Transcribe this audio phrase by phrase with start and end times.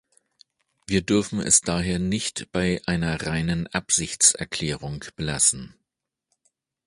[0.87, 5.75] Wir dürfen es daher nicht bei einer reinen Absichtserklärung belassen.